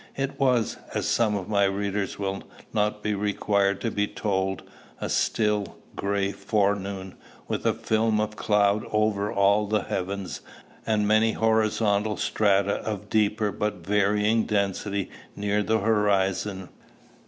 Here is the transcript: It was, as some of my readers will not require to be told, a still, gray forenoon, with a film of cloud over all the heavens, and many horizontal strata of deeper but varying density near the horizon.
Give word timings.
It 0.15 0.39
was, 0.39 0.77
as 0.95 1.05
some 1.07 1.35
of 1.35 1.47
my 1.47 1.65
readers 1.65 2.17
will 2.17 2.41
not 2.73 3.05
require 3.05 3.75
to 3.75 3.91
be 3.91 4.07
told, 4.07 4.63
a 4.99 5.09
still, 5.09 5.77
gray 5.95 6.31
forenoon, 6.31 7.17
with 7.47 7.67
a 7.67 7.73
film 7.75 8.19
of 8.19 8.35
cloud 8.35 8.83
over 8.91 9.31
all 9.31 9.67
the 9.67 9.83
heavens, 9.83 10.41
and 10.87 11.07
many 11.07 11.33
horizontal 11.33 12.17
strata 12.17 12.77
of 12.77 13.11
deeper 13.11 13.51
but 13.51 13.85
varying 13.85 14.45
density 14.47 15.11
near 15.35 15.61
the 15.61 15.77
horizon. 15.77 16.69